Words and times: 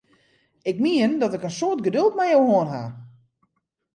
Ik 0.61 0.79
mien 0.85 1.11
dat 1.21 1.33
ik 1.35 1.45
in 1.47 1.55
soad 1.59 1.79
geduld 1.85 2.13
mei 2.17 2.31
jo 2.33 2.41
hân 2.53 2.71
ha! 2.73 2.83